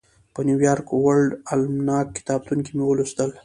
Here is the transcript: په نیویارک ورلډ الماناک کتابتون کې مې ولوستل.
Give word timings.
په 0.33 0.39
نیویارک 0.47 0.87
ورلډ 1.03 1.31
الماناک 1.53 2.07
کتابتون 2.17 2.59
کې 2.65 2.71
مې 2.77 2.83
ولوستل. 2.87 3.29